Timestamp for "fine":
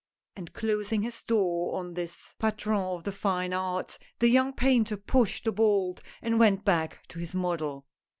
3.11-3.53